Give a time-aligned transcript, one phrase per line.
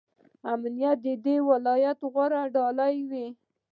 [0.53, 3.27] امنیت د دې ولایت غوره ډالۍ وي.